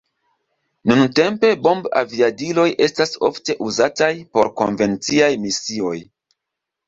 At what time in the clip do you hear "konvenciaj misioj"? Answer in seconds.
4.63-5.95